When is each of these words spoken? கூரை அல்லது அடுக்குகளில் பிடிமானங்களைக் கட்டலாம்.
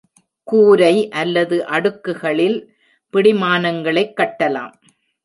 கூரை 0.43 1.09
அல்லது 1.09 1.65
அடுக்குகளில் 1.65 2.67
பிடிமானங்களைக் 3.13 4.13
கட்டலாம். 4.17 4.73